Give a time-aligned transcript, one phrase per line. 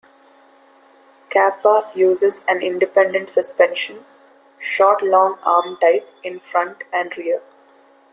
[1.29, 4.03] Kappa uses an independent suspension,
[4.59, 7.39] short-long arm type, in front and rear.